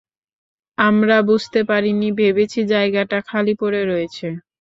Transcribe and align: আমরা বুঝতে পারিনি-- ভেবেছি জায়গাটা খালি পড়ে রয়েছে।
আমরা 0.77 1.17
বুঝতে 1.29 1.59
পারিনি-- 1.63 2.07
ভেবেছি 2.19 2.59
জায়গাটা 2.67 3.17
খালি 3.29 3.53
পড়ে 3.61 3.81
রয়েছে। 3.85 4.27